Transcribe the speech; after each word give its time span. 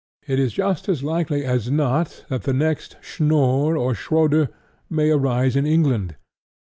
It 0.25 0.39
is 0.39 0.53
just 0.53 0.89
as 0.89 1.03
likely 1.03 1.45
as 1.45 1.69
not 1.69 2.25
that 2.27 2.41
the 2.41 2.53
next 2.55 2.97
Schnorr 3.01 3.77
or 3.77 3.93
Schroder 3.93 4.49
may 4.89 5.11
arise 5.11 5.55
in 5.55 5.67
England. 5.67 6.15